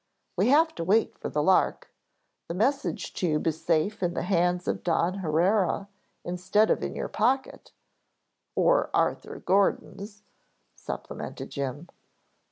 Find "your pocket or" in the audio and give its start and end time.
6.95-8.89